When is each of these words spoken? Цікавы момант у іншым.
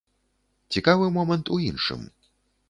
Цікавы 0.75 1.09
момант 1.19 1.53
у 1.57 1.61
іншым. 1.69 2.01